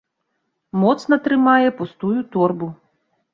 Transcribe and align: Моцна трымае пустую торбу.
Моцна 0.83 1.19
трымае 1.27 1.69
пустую 1.83 2.15
торбу. 2.37 2.71